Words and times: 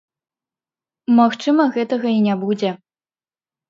Магчыма, 1.21 1.63
гэтага 1.79 2.07
і 2.17 2.27
не 2.33 2.43
будзе. 2.45 2.69